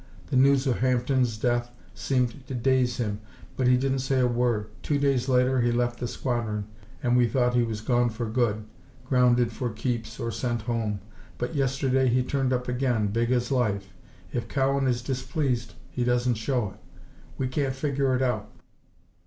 [0.31, 3.21] The news of Hampden's death seemed to daze him,
[3.55, 4.69] but he didn't say a word.
[4.81, 6.65] Two days later he left the squadron,
[7.03, 8.65] and we thought he was gone for good
[9.05, 11.01] grounded for keeps or sent home.
[11.37, 13.93] But yesterday he turned up again, big as life.
[14.33, 16.79] If Cowan is displeased, he doesn't show it.
[17.37, 18.49] We can't figure it out."